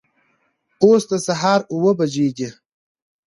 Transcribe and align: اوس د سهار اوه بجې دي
اوس 0.83 1.03
د 1.11 1.13
سهار 1.27 1.59
اوه 1.73 1.91
بجې 1.99 2.27
دي 2.37 2.49